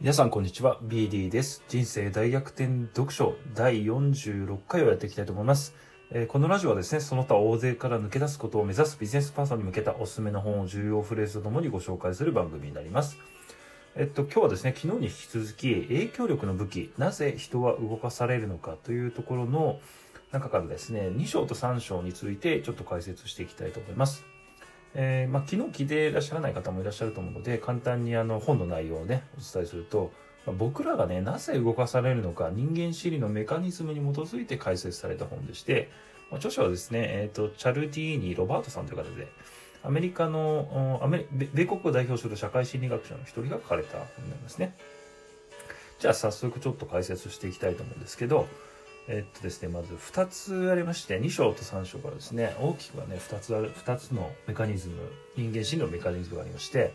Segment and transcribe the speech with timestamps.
[0.00, 0.80] 皆さんこんにちは。
[0.80, 1.62] BD です。
[1.68, 5.74] 人生大逆転読書第46回をやっていきたいと思います、
[6.10, 13.18] えーこのラジオはですねその他大勢から抜け出すことを目指すビジネスパーソンに向けたおすすめの本を重要フレーズとともにご紹介する番組になります。
[13.94, 19.80] えっと今日はですね昨日に引き続き影響力の武器なぜ人は動かされるのかというところの
[20.32, 24.24] 中からですね2章と3章についてちょっと解説していきたいと思います。
[24.94, 30.10] えーまあ、昨日聞いていらっしゃらない方もいらっしゃると思うので簡単にあの本の内容をねお伝えすると、
[30.46, 35.90] まあ僕らがねなぜ動かされるのか人間心理のメカニズムに基づいて解説された本でして、
[36.30, 39.28] まあ、著者はですね、えー、とチャルティーニ・ロバートさんという方で
[39.82, 44.74] アメリカのアメ米国を代表する社会心理学者の一人が書かれた本なりますね。
[46.00, 48.48] じゃあ早速ちょっと解説していきたいと思うんですけど
[49.08, 54.96] えっとですね、まず2つありまして、2章と3章からですね、大きくはね、2つある、2つのメカニズム、
[55.36, 56.94] 人間心理のメカニズムがありまして、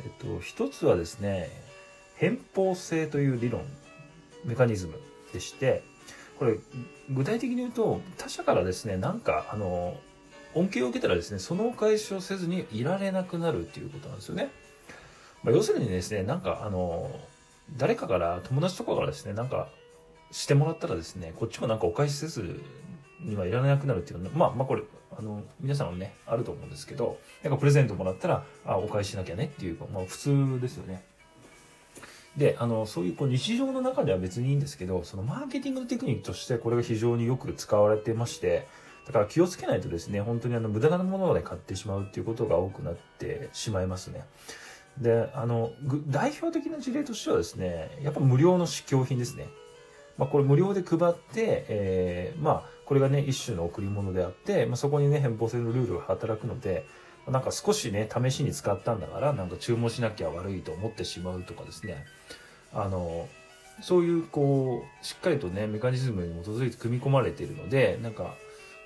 [0.00, 1.50] えっと、1つはですね、
[2.16, 3.62] 偏方性という理論、
[4.44, 4.94] メカニズム
[5.32, 5.82] でして、
[6.38, 6.58] これ、
[7.10, 9.98] 具体的に言うと、他者からですね、なんか、あの、
[10.54, 14.50] 恩恵を受けたらですね、そのお返しをせずにいられなくなるっていうことなんですよね。
[15.42, 17.10] まあ、要するにですね、なんか、あの、
[17.76, 19.68] 誰かから、友達とかからですね、なんか、
[20.30, 22.60] してもらったらですね、こっちもなんかお返しせず
[23.20, 24.82] にはいらなくなるっていうのは、まあまあこれ、
[25.16, 31.04] あの、皆さんはね、あると思うんですけど、なんかプレゼントもらったら、あ、お返ししなきゃねっていう、まあ普通ですよね。
[32.36, 38.68] で、あの、そういうこう日常の中では別にいいんですけど、そのマーケティングのテクニックとしてこれが非常によく使われてまして、
[39.06, 44.22] だから気をつけないとですね、本当にあの無駄なもので買ってしまうっていうことが多くなってしまいますね。
[44.98, 45.72] で、あの、
[46.08, 49.48] 代表的な事例としてはですね、やっぱ無料の試供品ですね。
[50.18, 56.84] まあ、これ無料で配って、えーまあ、これがね、一種の贈り物であって、まあ、そこにね、偏方性のルールが働くので、
[57.28, 62.04] なんか少しね、試しに使ったんだから、なんか注文しなきゃ悪いと思ってしまうとかですね、
[62.72, 63.28] あの、
[63.80, 68.34] そういう、こう、しっかりとね、メカニズムに基づいて組み込まれているので、なんか、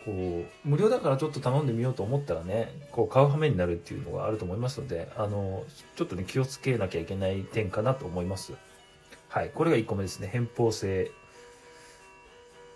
[0.04, 5.64] こう、無料だからちょっと頼んでみようと思ったらね、こう、買う羽目になるっていうのがあると思いますので、あの、
[5.96, 8.52] ちょっとね、気をつけなきゃいけない点かなと思います。
[9.28, 9.50] はい。
[9.54, 10.28] これが1個目ですね。
[10.28, 11.10] 偏方性。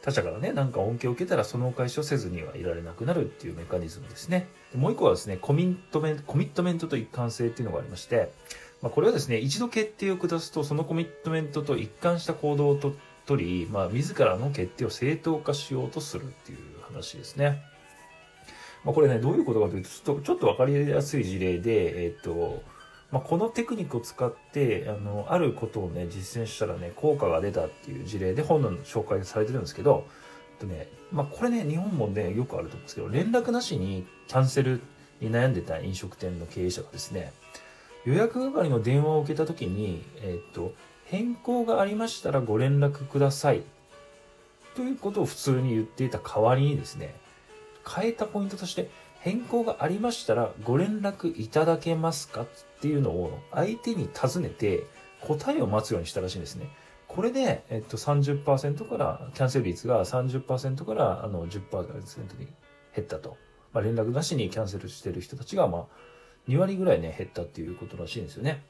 [0.07, 4.47] 他者からね、なんか恩恵を受けたらそのお返しをせずにはいられなくなるっていうメカニズムですね。
[4.73, 8.31] もう一個はですね、コミットメント、コミットメントと一貫性っていうのがありまして、
[8.83, 12.95] まあ、これはですね、一度決定を下すと、そのコミットメントと一貫した行動をと
[13.27, 17.65] 取り、まあ、自らの決定を正当化しようとするっていう話ですね。
[18.85, 22.63] まあ、これね、どういうことかというと、ちょっと、ちょっとわかりやすい事例で、えっと、
[23.17, 30.07] まあ、このテクニックを使って、あの、あることをね、実践したらね、効果が出たっていう事例で本の紹介されてるんですけど、
[30.61, 34.83] とね、まあ、これね、日本もね、よくあると思うんですけど、連絡なしにキャンセル
[35.23, 37.33] に悩んでた飲食店の経営者がですね、
[38.05, 40.75] 予約係の電話を受けた時に、えっと、
[41.07, 43.63] 変更がありましたらご連絡ください。
[44.75, 47.15] ということを普通に言っていた代わりにですね、
[47.89, 48.91] 変えたポイントとして、
[49.21, 52.47] 変更がありましたらご連絡いただけますか？
[52.77, 54.85] っていうのを相手に尋ねて
[55.21, 56.69] 答えを待つようにしたらしいんですね。
[57.09, 62.49] これで、えっと、30%から、キャンセル率が30%からあの10%に
[62.95, 63.37] 減ったと。
[63.73, 65.85] まあ、連絡なしにキャンセルしてる人たちが、まあ、
[66.49, 68.63] 2割ぐらいね、減ったっていうことらしいんですよね。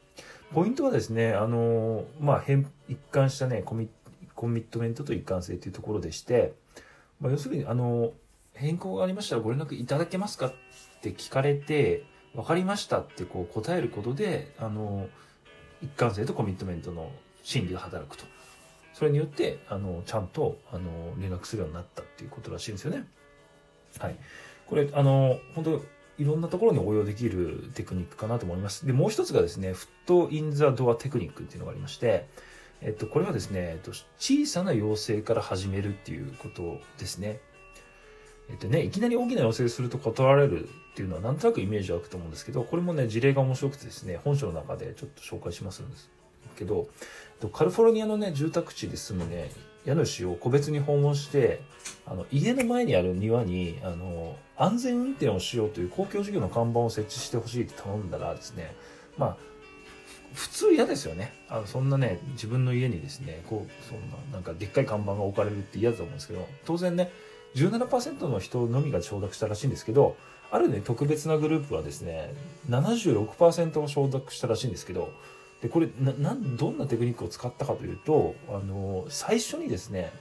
[0.52, 3.88] ポイントはですね、あの、まあ、変一貫したね、コミ
[4.34, 6.54] コミットメントと一貫性というところでして、
[7.20, 8.12] まあ、要するに、あの、
[8.52, 10.52] 変更がありましたらご連絡いただけますかっ
[11.02, 12.04] て聞かれて、
[12.36, 15.08] わかりましたってこう答えることで、あの、
[15.82, 17.10] 一貫性とコミットメントの
[17.42, 18.24] 心理が働くと。
[18.92, 23.06] それによって、あの、ちゃんと、あの、連絡するようになったっていうことらしいんですよね。
[23.98, 24.16] はい。
[24.66, 25.82] これ、あの、本当
[26.18, 28.86] いろんなところに応用できるテクニックかなと思います。
[28.86, 32.26] で、もう一つがですね、フットインザドアテクニックっていうのがありまして、
[32.80, 33.78] えっと、これはですね、
[34.18, 37.40] 小さな要請から始めるっていうことですね。
[38.48, 46.10] えっとね、いきなり大きな要請すると断られるっていうのはなんとなくイメージ湧くと思うんですけど、これもね、事例が面白くてですね、本書の中でちょっと紹介しますんです
[46.56, 46.88] けど、
[47.52, 49.50] カリフォルニアのね、住宅地で住むね、
[49.84, 51.60] 家主を個別に訪問して、
[52.06, 58.74] あの、家の前にある庭に、あの、安全運転をしようという公共事業の看板を設置してほしいって頼んだらですね、
[59.18, 59.36] まあ、
[60.34, 61.32] 普通嫌ですよね。
[61.48, 67.10] あの、そんなね、自分の家にですね、こう、そんな、なんかでっかい看板が置かれるって嫌だと思うんですけど、当然ね、
[67.56, 70.16] 17%の人のみが承諾したらしいんですけど、
[70.50, 72.34] あるね、特別なグループはですね、
[72.68, 75.10] 76%が承諾したらしいんですけど、
[75.62, 80.12] で、これ、な、ん、どんなテクニックを使ったかというと、あの、最初にですね、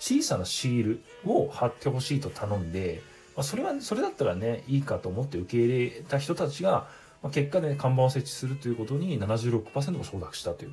[0.00, 3.02] 小さなシールを貼ってほしいと頼んで、
[3.36, 6.88] まあ、それは、それだったらね、いいかと思って受け入れた人たちが、
[7.22, 10.72] まあ、結果ね、看板を設置するということに76%が承諾したという。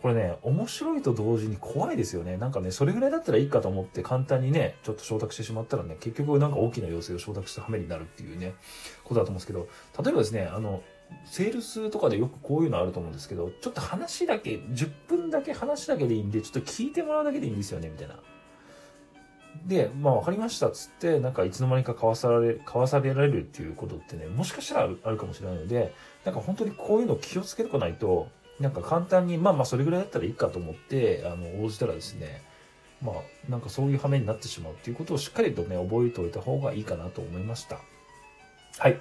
[0.00, 2.36] これね、面白いと同時に怖いですよね。
[2.36, 8.54] なんかね、それぐらいだったらいいかと思って簡単にね、ちょっと承諾してしまったらね、結局なんか大きな要請を承諾した羽目になるっていうね、
[9.02, 9.68] ことだと思うんですけど、
[10.02, 10.82] 例えばですね、あの、
[11.24, 18.20] セールスとかでよくこういうのあると思うんですけど、ちょっと話だけ、10分だけ話だけでいいんで、ちょっと聞いてもらうだけでいいんですよね、みたいな。
[19.66, 25.92] で、まあ分かりましたっつって、なんかいつの間にか買わされ、買わされられるっていうことってね、もしかしたらあるあるかもしれないので、
[26.24, 28.28] なんか本当にこういうの気をつけてこないと、
[28.60, 32.42] なんか簡単に、まあまあそれぐらいだったらいいかと思って、あの、応じたらですね、
[33.02, 33.14] まあ、
[33.48, 37.78] なんかそういう羽目になってしまうっていうことをしっかりとね、覚えておいた方がいいかなと思いました。
[38.78, 39.00] はい。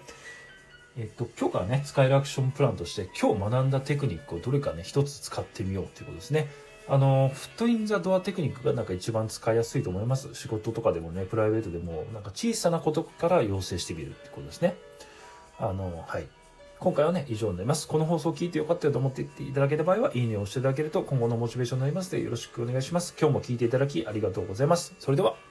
[0.97, 6.47] えっと、今日からね、使えるアクションプランとして、今日学んだテクニックをどれかね、一つ使ってみようということですね。
[6.87, 10.33] あの、フットインザドアテクニックがなんか一番使いやすいと思います。
[10.33, 14.75] 仕事とかでもね、プライベートでも、なんか小さなことから要請してみるってことですね。
[15.59, 16.27] あの、はい。
[16.79, 17.87] 今回はね、以上になります。
[17.87, 23.15] この放送を聞いてよかったよと思っていただけた場合は、いいねを押していただけると今後のモチベーションになりますので、よろしくお願いします。
[23.19, 24.93] 今日も聞いていただきありがとうございます。
[24.99, 25.46] それでは。